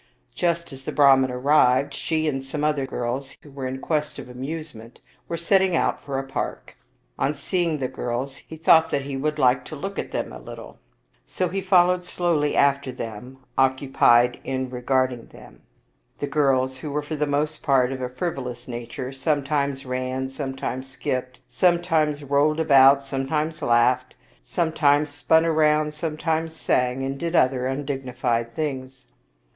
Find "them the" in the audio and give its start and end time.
15.27-16.25